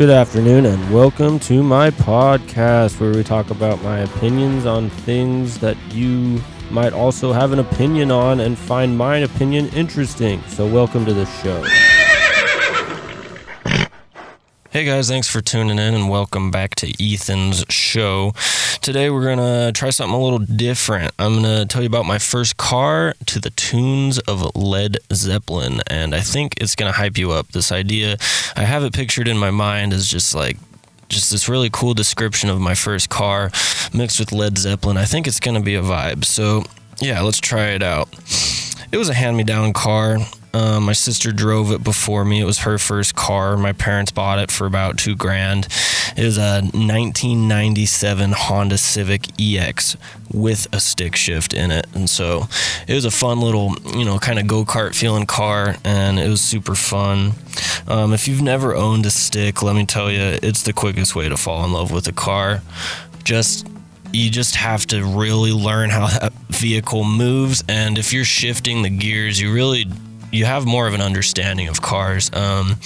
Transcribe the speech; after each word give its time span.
Good 0.00 0.08
afternoon, 0.08 0.64
and 0.64 0.94
welcome 0.94 1.38
to 1.40 1.62
my 1.62 1.90
podcast 1.90 2.98
where 2.98 3.12
we 3.12 3.22
talk 3.22 3.50
about 3.50 3.82
my 3.82 3.98
opinions 3.98 4.64
on 4.64 4.88
things 4.88 5.58
that 5.58 5.76
you 5.92 6.40
might 6.70 6.94
also 6.94 7.34
have 7.34 7.52
an 7.52 7.58
opinion 7.58 8.10
on 8.10 8.40
and 8.40 8.58
find 8.58 8.96
my 8.96 9.18
opinion 9.18 9.68
interesting. 9.74 10.42
So, 10.44 10.66
welcome 10.66 11.04
to 11.04 11.12
the 11.12 11.26
show. 11.26 11.62
Hey 14.72 14.84
guys, 14.84 15.08
thanks 15.08 15.26
for 15.26 15.40
tuning 15.40 15.80
in 15.80 15.94
and 15.94 16.08
welcome 16.08 16.52
back 16.52 16.76
to 16.76 17.04
Ethan's 17.04 17.64
show. 17.70 18.34
Today 18.80 19.10
we're 19.10 19.24
going 19.24 19.38
to 19.38 19.72
try 19.76 19.90
something 19.90 20.14
a 20.14 20.22
little 20.22 20.38
different. 20.38 21.12
I'm 21.18 21.42
going 21.42 21.62
to 21.62 21.66
tell 21.66 21.82
you 21.82 21.88
about 21.88 22.06
my 22.06 22.18
first 22.18 22.56
car 22.56 23.14
to 23.26 23.40
the 23.40 23.50
tunes 23.50 24.20
of 24.20 24.54
Led 24.54 24.98
Zeppelin, 25.12 25.80
and 25.88 26.14
I 26.14 26.20
think 26.20 26.54
it's 26.60 26.76
going 26.76 26.88
to 26.88 26.96
hype 26.96 27.18
you 27.18 27.32
up. 27.32 27.48
This 27.48 27.72
idea, 27.72 28.16
I 28.54 28.62
have 28.62 28.84
it 28.84 28.92
pictured 28.92 29.26
in 29.26 29.36
my 29.38 29.50
mind 29.50 29.92
as 29.92 30.06
just 30.06 30.36
like 30.36 30.56
just 31.08 31.32
this 31.32 31.48
really 31.48 31.70
cool 31.72 31.92
description 31.92 32.48
of 32.48 32.60
my 32.60 32.76
first 32.76 33.10
car 33.10 33.50
mixed 33.92 34.20
with 34.20 34.30
Led 34.30 34.56
Zeppelin. 34.56 34.96
I 34.96 35.04
think 35.04 35.26
it's 35.26 35.40
going 35.40 35.56
to 35.56 35.64
be 35.64 35.74
a 35.74 35.82
vibe. 35.82 36.24
So, 36.24 36.62
yeah, 37.00 37.22
let's 37.22 37.40
try 37.40 37.70
it 37.70 37.82
out. 37.82 38.08
It 38.92 38.96
was 38.96 39.08
a 39.08 39.14
hand 39.14 39.36
me 39.36 39.44
down 39.44 39.72
car. 39.72 40.18
Uh, 40.52 40.80
my 40.80 40.92
sister 40.92 41.30
drove 41.30 41.70
it 41.70 41.84
before 41.84 42.24
me. 42.24 42.40
It 42.40 42.44
was 42.44 42.58
her 42.60 42.76
first 42.76 43.14
car. 43.14 43.56
My 43.56 43.72
parents 43.72 44.10
bought 44.10 44.40
it 44.40 44.50
for 44.50 44.66
about 44.66 44.98
two 44.98 45.14
grand. 45.14 45.68
It 46.16 46.24
was 46.24 46.38
a 46.38 46.62
1997 46.62 48.32
Honda 48.32 48.76
Civic 48.76 49.28
EX 49.40 49.96
with 50.32 50.66
a 50.72 50.80
stick 50.80 51.14
shift 51.14 51.54
in 51.54 51.70
it. 51.70 51.86
And 51.94 52.10
so 52.10 52.48
it 52.88 52.94
was 52.94 53.04
a 53.04 53.12
fun 53.12 53.40
little, 53.40 53.76
you 53.94 54.04
know, 54.04 54.18
kind 54.18 54.40
of 54.40 54.48
go 54.48 54.64
kart 54.64 54.96
feeling 54.96 55.24
car, 55.24 55.76
and 55.84 56.18
it 56.18 56.28
was 56.28 56.40
super 56.40 56.74
fun. 56.74 57.32
Um, 57.86 58.12
if 58.12 58.26
you've 58.26 58.42
never 58.42 58.74
owned 58.74 59.06
a 59.06 59.10
stick, 59.10 59.62
let 59.62 59.76
me 59.76 59.86
tell 59.86 60.10
you, 60.10 60.38
it's 60.42 60.64
the 60.64 60.72
quickest 60.72 61.14
way 61.14 61.28
to 61.28 61.36
fall 61.36 61.64
in 61.64 61.72
love 61.72 61.92
with 61.92 62.08
a 62.08 62.12
car. 62.12 62.62
Just 63.22 63.68
you 64.12 64.30
just 64.30 64.56
have 64.56 64.86
to 64.86 65.04
really 65.04 65.52
learn 65.52 65.90
how 65.90 66.06
that 66.06 66.32
vehicle 66.48 67.04
moves 67.04 67.62
and 67.68 67.98
if 67.98 68.12
you're 68.12 68.24
shifting 68.24 68.82
the 68.82 68.90
gears 68.90 69.40
you 69.40 69.52
really 69.52 69.86
you 70.32 70.44
have 70.44 70.66
more 70.66 70.86
of 70.86 70.94
an 70.94 71.00
understanding 71.00 71.68
of 71.68 71.82
cars. 71.82 72.30
Um, 72.32 72.76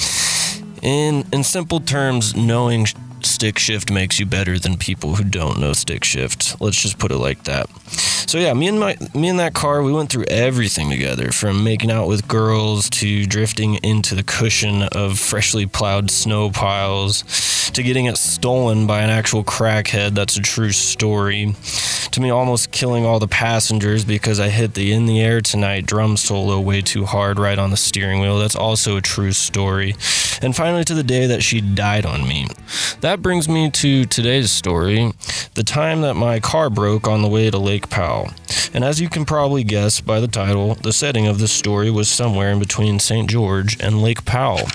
in 0.82 1.24
in 1.32 1.44
simple 1.44 1.80
terms, 1.80 2.34
knowing 2.34 2.86
stick 3.22 3.58
shift 3.58 3.90
makes 3.90 4.18
you 4.20 4.26
better 4.26 4.58
than 4.58 4.76
people 4.76 5.14
who 5.14 5.24
don't 5.24 5.58
know 5.58 5.72
stick 5.72 6.04
shift. 6.04 6.60
Let's 6.60 6.80
just 6.80 6.98
put 6.98 7.10
it 7.10 7.18
like 7.18 7.44
that. 7.44 7.68
So 8.26 8.38
yeah, 8.38 8.52
me 8.54 8.68
and 8.68 8.80
my 8.80 8.96
me 9.14 9.28
and 9.28 9.38
that 9.38 9.54
car, 9.54 9.82
we 9.82 9.92
went 9.92 10.10
through 10.10 10.24
everything 10.28 10.90
together, 10.90 11.32
from 11.32 11.64
making 11.64 11.90
out 11.90 12.08
with 12.08 12.26
girls 12.28 12.90
to 12.90 13.26
drifting 13.26 13.76
into 13.76 14.14
the 14.14 14.22
cushion 14.22 14.82
of 14.82 15.18
freshly 15.18 15.66
plowed 15.66 16.10
snow 16.10 16.50
piles 16.50 17.24
to 17.72 17.82
getting 17.82 18.06
it 18.06 18.16
stolen 18.16 18.86
by 18.86 19.02
an 19.02 19.10
actual 19.10 19.44
crackhead. 19.44 20.14
That's 20.14 20.36
a 20.36 20.42
true 20.42 20.72
story. 20.72 21.54
To 22.10 22.20
me, 22.20 22.30
almost 22.30 22.70
killing 22.70 23.04
all 23.04 23.18
the 23.18 23.26
passengers 23.26 24.04
because 24.04 24.38
I 24.38 24.48
hit 24.48 24.74
the 24.74 24.92
In 24.92 25.06
the 25.06 25.20
Air 25.20 25.40
Tonight 25.40 25.86
drum 25.86 26.16
solo 26.16 26.60
way 26.60 26.80
too 26.80 27.04
hard 27.04 27.38
right 27.38 27.58
on 27.58 27.70
the 27.70 27.76
steering 27.76 28.20
wheel. 28.20 28.38
That's 28.38 28.56
also 28.56 28.96
a 28.96 29.00
true 29.00 29.32
story. 29.32 29.94
And 30.42 30.54
finally, 30.54 30.84
to 30.84 30.94
the 30.94 31.02
day 31.02 31.26
that 31.26 31.42
she 31.42 31.60
died 31.60 32.06
on 32.06 32.28
me. 32.28 32.46
That 33.00 33.22
brings 33.22 33.48
me 33.48 33.70
to 33.70 34.04
today's 34.04 34.50
story 34.50 35.12
the 35.54 35.64
time 35.64 36.02
that 36.02 36.14
my 36.14 36.40
car 36.40 36.70
broke 36.70 37.08
on 37.08 37.22
the 37.22 37.28
way 37.28 37.50
to 37.50 37.58
Lake 37.58 37.88
Powell. 37.88 38.30
And 38.72 38.84
as 38.84 39.00
you 39.00 39.08
can 39.08 39.24
probably 39.24 39.62
guess 39.62 40.00
by 40.00 40.20
the 40.20 40.28
title, 40.28 40.74
the 40.74 40.92
setting 40.92 41.26
of 41.26 41.38
this 41.38 41.52
story 41.52 41.90
was 41.90 42.08
somewhere 42.08 42.50
in 42.50 42.58
between 42.58 42.98
St. 42.98 43.30
George 43.30 43.80
and 43.80 44.02
Lake 44.02 44.24
Powell. 44.24 44.68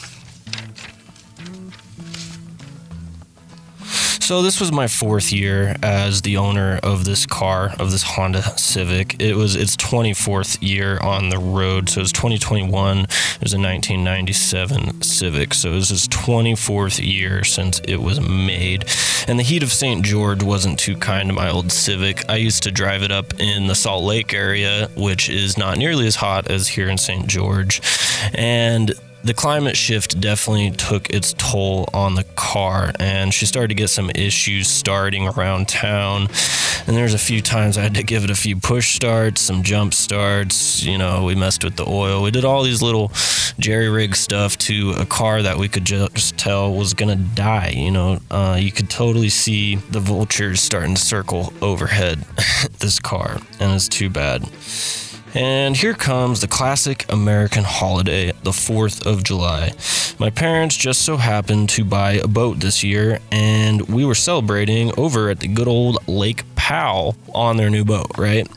So 4.30 4.44
this 4.44 4.60
was 4.60 4.72
my 4.72 4.88
fourth 4.88 5.32
year 5.34 5.76
as 5.82 6.22
the 6.22 6.38
owner 6.38 6.80
of 6.84 7.04
this 7.04 7.26
car, 7.26 7.74
of 7.80 7.90
this 7.90 8.04
Honda 8.04 8.44
Civic. 8.60 9.20
It 9.20 9.34
was 9.34 9.56
its 9.56 9.76
24th 9.76 10.60
year 10.62 11.00
on 11.00 11.30
the 11.30 11.40
road. 11.40 11.90
So 11.90 12.02
it 12.02 12.04
was 12.04 12.12
2021. 12.12 13.00
It 13.00 13.08
was 13.42 13.54
a 13.54 13.58
1997 13.58 15.02
Civic. 15.02 15.56
So 15.56 15.72
it 15.72 15.74
was 15.74 15.90
its 15.90 16.08
24th 16.10 17.04
year 17.04 17.44
since 17.44 17.82
it 17.86 18.04
was 18.04 18.22
made. 18.22 18.86
And 19.28 19.40
the 19.40 19.44
heat 19.44 19.64
of 19.64 19.74
St. 19.74 20.06
George 20.06 20.44
wasn't 20.44 20.78
too 20.78 20.96
kind 20.96 21.30
to 21.30 21.34
my 21.34 21.50
old 21.50 21.72
Civic. 21.72 22.30
I 22.30 22.36
used 22.36 22.62
to 22.64 22.72
drive 22.72 23.02
it 23.02 23.12
up 23.12 23.40
in 23.40 23.66
the 23.66 23.74
Salt 23.74 24.04
Lake 24.04 24.32
area, 24.36 24.92
which 24.96 25.28
is 25.28 25.58
not 25.58 25.80
nearly 25.80 26.06
as 26.06 26.18
hot 26.18 26.52
as 26.52 26.68
here 26.68 26.88
in 26.88 27.00
St. 27.00 27.26
George. 27.26 27.82
And 28.36 28.94
the 29.24 29.34
climate 29.34 29.76
shift 29.76 30.20
definitely 30.22 30.72
took 30.72 31.10
its 31.10 31.34
toll 31.34 31.90
on 31.94 32.16
the 32.16 32.24
car 32.36 32.92
and 33.00 33.34
she 33.34 33.46
started 33.46 33.68
to 33.68 33.74
get 33.74 33.90
some 33.90 34.10
issues 34.16 34.68
starting 34.68 35.28
around 35.28 35.68
town. 35.68 36.30
And 36.88 36.96
there's 36.96 37.14
a 37.14 37.20
few 37.20 37.42
times 37.42 37.78
i 37.78 37.82
had 37.82 37.96
to 37.96 38.04
give 38.04 38.24
it 38.24 38.30
a 38.30 38.36
few 38.36 38.56
push 38.56 38.96
starts 38.96 39.42
some 39.42 39.62
jump 39.62 39.94
starts 39.94 40.84
you 40.84 40.98
know 40.98 41.24
we 41.26 41.36
messed 41.36 41.64
with 41.64 41.76
the 41.76 41.86
oil. 41.86 42.24
We 42.24 42.32
did 42.32 42.46
all 42.46 42.64
these 42.64 42.82
little 42.82 43.12
jerry 43.60 43.90
rig 43.90 44.16
stuff 44.16 44.58
to 44.60 44.94
a 44.98 45.06
car 45.06 45.42
that 45.42 45.58
we 45.58 45.68
could 45.68 45.86
just 45.86 46.38
tell 46.38 46.74
was 46.74 46.94
gonna 46.94 47.16
die 47.16 47.74
you 47.76 47.92
know? 47.92 48.20
Uh, 48.32 48.58
you 48.60 48.72
could 48.72 48.90
totally 48.90 49.30
see 49.30 49.76
the 49.76 50.00
vultures 50.00 50.62
starting 50.62 50.96
to 50.96 51.02
circle 51.02 51.54
overhead 51.62 52.20
this 52.80 53.00
car 53.00 53.38
and 53.60 53.74
it's 53.74 53.90
too 53.90 54.10
bad 54.10 54.48
and 55.34 55.78
here 55.78 55.94
comes 55.94 56.42
the 56.42 56.48
classic 56.48 57.06
American 57.12 57.64
holiday, 57.64 58.32
the 58.44 58.52
4th 58.52 59.06
of 59.06 59.24
July. 59.24 59.74
My 60.18 60.30
parents 60.30 60.76
just 60.76 61.04
so 61.04 61.18
happened 61.18 61.70
to 61.70 61.84
buy 61.84 62.14
a 62.14 62.28
boat 62.28 62.60
this 62.60 62.84
year, 62.84 63.20
and 63.32 63.82
we 63.88 64.06
were 64.06 64.16
celebrating 64.16 64.92
over 64.98 65.30
at 65.30 65.40
the 65.40 65.48
good 65.48 65.68
old 65.68 66.08
Lake 66.08 66.44
Powell 66.56 67.16
on 67.34 67.58
their 67.58 67.70
new 67.70 67.86
boat, 67.86 68.18
right? 68.18 68.48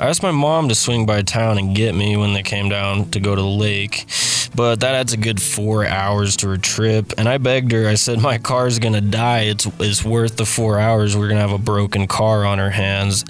I 0.00 0.08
asked 0.08 0.22
my 0.22 0.30
mom 0.30 0.68
to 0.68 0.74
swing 0.74 1.06
by 1.06 1.22
town 1.22 1.58
and 1.58 1.74
get 1.74 1.94
me 1.94 2.16
when 2.16 2.32
they 2.32 2.42
came 2.42 2.68
down 2.68 3.10
to 3.10 3.20
go 3.20 3.34
to 3.34 3.40
the 3.40 3.48
lake, 3.48 4.06
but 4.54 4.80
that 4.80 4.94
adds 4.94 5.12
a 5.12 5.16
good 5.16 5.40
four 5.40 5.86
hours 5.86 6.36
to 6.38 6.48
her 6.48 6.56
trip. 6.56 7.12
And 7.18 7.28
I 7.28 7.38
begged 7.38 7.72
her, 7.72 7.88
I 7.88 7.94
said, 7.94 8.20
My 8.20 8.38
car's 8.38 8.78
gonna 8.78 9.00
die. 9.00 9.42
It's, 9.42 9.66
it's 9.80 10.04
worth 10.04 10.36
the 10.36 10.46
four 10.46 10.78
hours. 10.78 11.16
We're 11.16 11.28
gonna 11.28 11.40
have 11.40 11.52
a 11.52 11.58
broken 11.58 12.06
car 12.06 12.44
on 12.44 12.60
our 12.60 12.70
hands. 12.70 13.24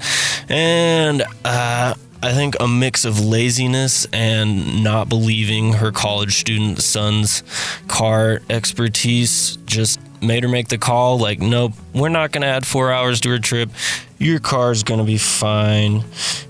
And, 0.49 1.23
uh, 1.45 1.95
I 2.23 2.33
think 2.33 2.57
a 2.59 2.67
mix 2.67 3.05
of 3.05 3.25
laziness 3.25 4.07
and 4.13 4.83
not 4.83 5.09
believing 5.09 5.75
her 5.75 5.93
college 5.93 6.41
student 6.41 6.83
son's 6.83 7.45
car 7.87 8.41
expertise 8.51 9.57
just 9.67 10.01
made 10.21 10.43
her 10.43 10.49
make 10.49 10.67
the 10.67 10.79
call 10.79 11.19
like, 11.19 11.39
nope, 11.39 11.73
we're 11.95 12.09
not 12.09 12.33
going 12.33 12.43
to 12.43 12.49
add 12.49 12.67
four 12.67 12.93
hours 12.93 13.21
to 13.21 13.31
her 13.31 13.39
trip. 13.39 13.71
Your 14.19 14.41
car's 14.41 14.83
going 14.83 14.99
to 14.99 15.07
be 15.07 15.17
fine. 15.17 16.03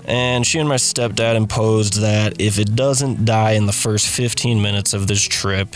And 0.05 0.45
she 0.45 0.57
and 0.57 0.67
my 0.67 0.75
stepdad 0.75 1.35
imposed 1.35 2.01
that 2.01 2.41
if 2.41 2.57
it 2.57 2.75
doesn't 2.75 3.25
die 3.25 3.51
in 3.51 3.67
the 3.67 3.71
first 3.71 4.07
15 4.07 4.59
minutes 4.59 4.93
of 4.95 5.05
this 5.05 5.21
trip, 5.21 5.75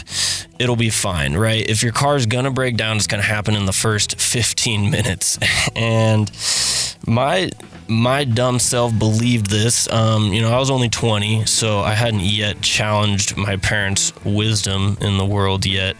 it'll 0.57 0.75
be 0.75 0.89
fine, 0.89 1.35
right? 1.37 1.69
If 1.69 1.83
your 1.83 1.91
car's 1.91 2.25
going 2.25 2.45
to 2.45 2.51
break 2.51 2.77
down, 2.77 2.97
it's 2.97 3.05
going 3.05 3.21
to 3.21 3.27
happen 3.27 3.55
in 3.55 3.65
the 3.65 3.73
first 3.73 4.19
15 4.19 4.89
minutes. 4.89 5.37
And 5.75 6.31
my 7.07 7.49
my 7.87 8.23
dumb 8.23 8.59
self 8.59 8.97
believed 8.97 9.49
this. 9.49 9.91
Um, 9.91 10.33
you 10.33 10.41
know, 10.41 10.53
I 10.53 10.59
was 10.59 10.69
only 10.69 10.89
20, 10.89 11.45
so 11.45 11.79
I 11.79 11.93
hadn't 11.93 12.21
yet 12.21 12.61
challenged 12.61 13.37
my 13.37 13.57
parents' 13.57 14.13
wisdom 14.23 14.97
in 15.01 15.17
the 15.17 15.25
world 15.25 15.65
yet. 15.65 15.95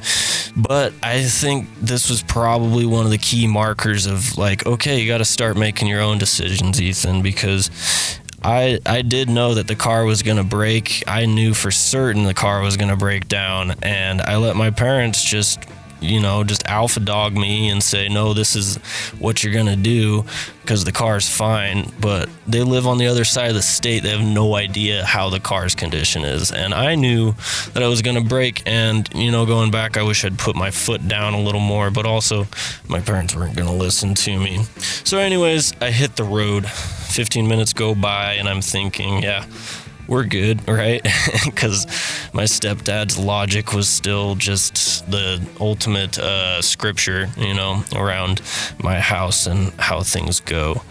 But 0.56 0.94
I 1.02 1.24
think 1.24 1.68
this 1.80 2.10
was 2.10 2.22
probably 2.24 2.86
one 2.86 3.06
of 3.06 3.12
the 3.12 3.18
key 3.18 3.48
markers 3.48 4.06
of 4.06 4.38
like, 4.38 4.66
okay, 4.66 5.00
you 5.00 5.08
got 5.08 5.18
to 5.20 5.26
start 5.26 5.58
making 5.58 5.88
your 5.88 6.02
own 6.02 6.18
decisions, 6.18 6.82
Ethan, 6.82 7.22
because 7.22 7.70
I 8.44 8.80
I 8.86 9.02
did 9.02 9.30
know 9.30 9.54
that 9.54 9.68
the 9.68 9.76
car 9.76 10.06
was 10.06 10.22
going 10.22 10.38
to 10.38 10.44
break. 10.44 11.04
I 11.08 11.26
knew 11.26 11.54
for 11.54 11.72
certain 11.72 12.24
the 12.24 12.34
car 12.34 12.62
was 12.62 12.78
going 12.78 12.90
to 12.90 12.98
break 12.98 13.28
down 13.28 13.76
and 13.82 14.22
I 14.22 14.38
let 14.38 14.56
my 14.56 14.70
parents 14.70 15.24
just 15.24 15.60
you 16.04 16.20
know, 16.20 16.44
just 16.44 16.66
alpha 16.68 17.00
dog 17.00 17.34
me 17.34 17.70
and 17.70 17.82
say, 17.82 18.10
no, 18.10 18.34
this 18.34 18.56
is 18.56 18.78
what 19.20 19.44
you're 19.44 19.54
going 19.54 19.68
to 19.68 19.76
do 19.76 20.26
because 20.62 20.84
the 20.84 20.92
car's 20.92 21.28
fine. 21.28 21.92
But 22.00 22.30
they 22.46 22.62
live 22.62 22.86
on 22.88 22.98
the 22.98 23.08
other 23.08 23.24
side 23.24 23.50
of 23.50 23.56
the 23.56 23.62
state. 23.62 24.04
They 24.04 24.10
have 24.10 24.22
no 24.26 24.56
idea 24.56 25.06
how 25.06 25.30
the 25.30 25.40
car's 25.40 25.76
condition 25.76 26.24
is. 26.24 26.52
And 26.52 26.74
I 26.74 26.96
knew 26.96 27.34
that 27.74 27.84
I 27.84 27.88
was 27.88 28.02
going 28.02 28.22
to 28.22 28.28
break. 28.28 28.64
And, 28.66 29.10
you 29.14 29.32
know, 29.32 29.46
going 29.46 29.72
back, 29.72 29.98
I 29.98 30.04
wish 30.04 30.26
I'd 30.26 30.38
put 30.38 30.56
my 30.56 30.72
foot 30.72 31.08
down 31.08 31.34
a 31.34 31.42
little 31.42 31.62
more. 31.62 31.90
But 31.92 32.06
also, 32.06 32.48
my 32.88 33.00
parents 33.00 33.36
weren't 33.36 33.56
going 33.56 33.68
to 33.68 33.74
listen 33.74 34.14
to 34.16 34.40
me. 34.40 34.64
So, 35.04 35.18
anyways, 35.18 35.74
I 35.82 35.92
hit 35.92 36.16
the 36.16 36.24
road. 36.24 36.68
15 36.68 37.48
minutes 37.48 37.74
go 37.74 37.94
by, 37.94 38.34
and 38.34 38.50
I'm 38.50 38.62
thinking, 38.62 39.22
yeah 39.22 39.46
we're 40.08 40.26
good, 40.26 40.68
right? 40.70 41.02
Because 41.46 41.86
my 42.34 42.44
stepdad's 42.44 43.18
logic 43.18 43.74
was 43.74 43.90
still 43.90 44.36
just 44.36 45.10
the 45.10 45.42
ultimate 45.60 46.18
uh, 46.20 46.62
scripture, 46.62 47.30
you 47.38 47.54
know, 47.54 47.84
around 47.96 48.42
my 48.82 49.00
house 49.00 49.48
and 49.48 49.74
how 49.80 50.02
things 50.02 50.40
go. 50.40 50.82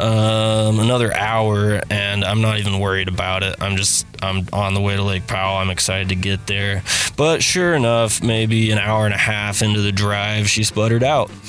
um, 0.00 0.80
another 0.80 1.14
hour, 1.14 1.80
and 1.88 2.24
I'm 2.24 2.40
not 2.40 2.58
even 2.58 2.80
worried 2.80 3.08
about 3.08 3.44
it. 3.44 3.54
I'm 3.60 3.76
just 3.76 4.06
I'm 4.22 4.48
on 4.52 4.74
the 4.74 4.80
way 4.80 4.96
to 4.96 5.02
Lake 5.02 5.26
Powell. 5.28 5.58
I'm 5.58 5.70
excited 5.70 6.08
to 6.08 6.16
get 6.16 6.46
there. 6.48 6.82
But 7.16 7.42
sure 7.42 7.74
enough, 7.74 8.22
maybe 8.22 8.70
an 8.72 8.78
hour 8.78 9.04
and 9.04 9.14
a 9.14 9.18
half 9.18 9.62
into 9.62 9.80
the 9.82 9.92
drive, 9.92 10.48
she 10.48 10.64
sputtered 10.64 11.04
out. 11.04 11.30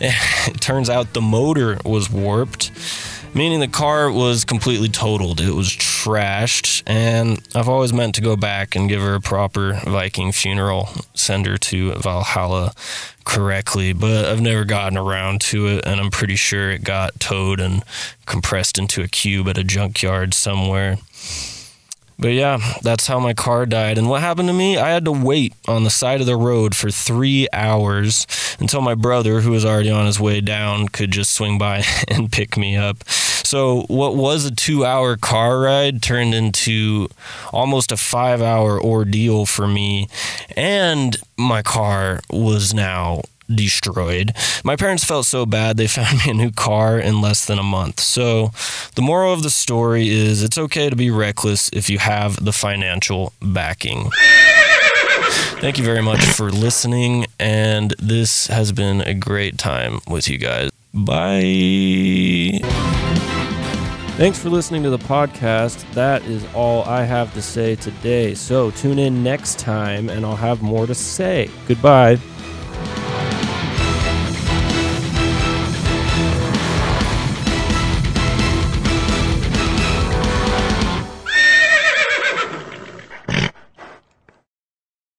It 0.00 0.60
turns 0.60 0.90
out 0.90 1.14
the 1.14 1.22
motor 1.22 1.78
was 1.84 2.10
warped 2.10 2.70
meaning 3.34 3.60
the 3.60 3.68
car 3.68 4.10
was 4.10 4.44
completely 4.44 4.88
totaled. 4.88 5.40
It 5.40 5.52
was 5.52 5.68
trashed, 6.06 6.84
and 6.86 7.40
I've 7.54 7.68
always 7.68 7.92
meant 7.92 8.14
to 8.14 8.20
go 8.20 8.36
back 8.36 8.76
and 8.76 8.88
give 8.88 9.00
her 9.00 9.14
a 9.14 9.20
proper 9.20 9.80
Viking 9.84 10.30
funeral, 10.30 10.88
send 11.14 11.46
her 11.46 11.56
to 11.58 11.94
Valhalla 11.94 12.72
correctly, 13.24 13.92
but 13.92 14.24
I've 14.24 14.40
never 14.40 14.64
gotten 14.64 14.96
around 14.96 15.40
to 15.42 15.66
it, 15.66 15.84
and 15.84 16.00
I'm 16.00 16.10
pretty 16.10 16.36
sure 16.36 16.70
it 16.70 16.84
got 16.84 17.18
towed 17.18 17.58
and 17.58 17.82
compressed 18.24 18.78
into 18.78 19.02
a 19.02 19.08
cube 19.08 19.48
at 19.48 19.58
a 19.58 19.64
junkyard 19.64 20.32
somewhere. 20.32 20.98
But 22.18 22.28
yeah, 22.28 22.58
that's 22.82 23.08
how 23.08 23.18
my 23.18 23.34
car 23.34 23.66
died. 23.66 23.98
And 23.98 24.08
what 24.08 24.22
happened 24.22 24.48
to 24.48 24.54
me? 24.54 24.78
I 24.78 24.88
had 24.88 25.04
to 25.04 25.12
wait 25.12 25.54
on 25.68 25.84
the 25.84 25.90
side 25.90 26.20
of 26.20 26.26
the 26.26 26.36
road 26.36 26.74
for 26.74 26.90
three 26.90 27.46
hours 27.52 28.26
until 28.58 28.80
my 28.80 28.94
brother, 28.94 29.40
who 29.40 29.50
was 29.50 29.66
already 29.66 29.90
on 29.90 30.06
his 30.06 30.18
way 30.18 30.40
down, 30.40 30.88
could 30.88 31.10
just 31.10 31.34
swing 31.34 31.58
by 31.58 31.82
and 32.08 32.32
pick 32.32 32.56
me 32.56 32.76
up. 32.76 33.04
So, 33.46 33.82
what 33.82 34.16
was 34.16 34.44
a 34.44 34.54
two 34.54 34.84
hour 34.84 35.16
car 35.16 35.60
ride 35.60 36.02
turned 36.02 36.34
into 36.34 37.08
almost 37.52 37.92
a 37.92 37.96
five 37.96 38.42
hour 38.42 38.82
ordeal 38.82 39.46
for 39.46 39.68
me. 39.68 40.08
And 40.56 41.16
my 41.36 41.62
car 41.62 42.20
was 42.28 42.74
now 42.74 43.22
destroyed. 43.48 44.32
My 44.64 44.74
parents 44.74 45.04
felt 45.04 45.26
so 45.26 45.46
bad 45.46 45.76
they 45.76 45.86
found 45.98 46.18
me 46.24 46.32
a 46.32 46.34
new 46.34 46.50
car 46.50 46.98
in 46.98 47.20
less 47.20 47.44
than 47.44 47.60
a 47.60 47.62
month. 47.62 48.00
So, 48.00 48.50
the 48.96 49.02
moral 49.02 49.32
of 49.32 49.44
the 49.44 49.50
story 49.50 50.08
is 50.08 50.42
it's 50.42 50.58
okay 50.58 50.90
to 50.90 50.96
be 50.96 51.10
reckless 51.10 51.68
if 51.72 51.88
you 51.88 51.98
have 51.98 52.44
the 52.44 52.52
financial 52.52 53.32
backing. 53.40 54.10
Thank 55.60 55.78
you 55.78 55.84
very 55.84 56.02
much 56.02 56.24
for 56.24 56.50
listening, 56.50 57.26
and 57.38 57.94
this 57.98 58.48
has 58.48 58.72
been 58.72 59.00
a 59.02 59.14
great 59.14 59.56
time 59.56 60.00
with 60.06 60.28
you 60.28 60.36
guys. 60.36 60.70
Bye. 61.04 62.60
Thanks 64.16 64.38
for 64.38 64.48
listening 64.48 64.82
to 64.84 64.88
the 64.90 64.98
podcast. 64.98 65.84
That 65.92 66.24
is 66.24 66.46
all 66.54 66.84
I 66.84 67.02
have 67.02 67.34
to 67.34 67.42
say 67.42 67.76
today. 67.76 68.34
So 68.34 68.70
tune 68.70 68.98
in 68.98 69.22
next 69.22 69.58
time 69.58 70.08
and 70.08 70.24
I'll 70.24 70.36
have 70.36 70.62
more 70.62 70.86
to 70.86 70.94
say. 70.94 71.50
Goodbye. 71.68 72.18